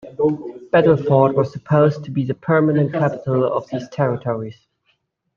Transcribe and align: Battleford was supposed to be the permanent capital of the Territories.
Battleford 0.71 1.35
was 1.35 1.51
supposed 1.53 2.03
to 2.05 2.09
be 2.09 2.25
the 2.25 2.33
permanent 2.33 2.91
capital 2.91 3.43
of 3.55 3.67
the 3.69 3.87
Territories. 3.91 4.57